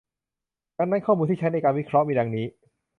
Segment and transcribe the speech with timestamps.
[0.77, 2.45] ดังนั้นข้อมูลที่ใช้ในการวิเคราะห์มีดังนี้